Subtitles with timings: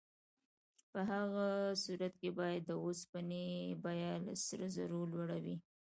[0.91, 1.47] په هغه
[1.83, 3.47] صورت کې باید د اوسپنې
[3.83, 5.57] بیه له سرو زرو لوړه وای.